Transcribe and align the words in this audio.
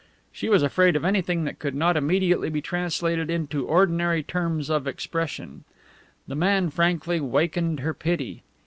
She 0.31 0.49
was 0.49 0.63
afraid 0.63 0.95
of 0.95 1.05
anything 1.05 1.43
that 1.43 1.59
could 1.59 1.75
not 1.75 1.95
immediately 1.95 2.49
be 2.49 2.59
translated 2.59 3.29
into 3.29 3.67
ordinary 3.67 4.23
terms 4.23 4.67
of 4.71 4.87
expression. 4.87 5.63
The 6.27 6.33
man 6.33 6.71
frankly 6.71 7.19
wakened 7.19 7.81
her 7.81 7.93
pity. 7.93 8.41